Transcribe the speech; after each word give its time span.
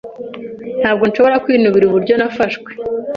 Ntabwo 0.79 1.03
nshobora 1.09 1.41
kwinubira 1.43 1.85
uburyo 1.87 2.13
nafashwe. 2.19 2.69